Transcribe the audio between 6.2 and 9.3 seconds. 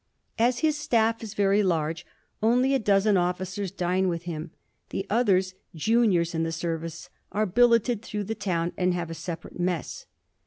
in the service, are billeted through the town and have a